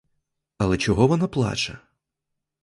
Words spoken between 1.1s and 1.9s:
плаче?